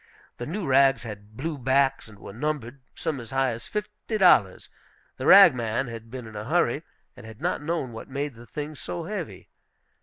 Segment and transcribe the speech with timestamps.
[0.37, 4.67] The new rags had blue backs, and were numbered, some as high as fifty dollars.
[5.17, 6.81] The rag man had been in a hurry,
[7.15, 9.51] and had not known what made the things so heavy.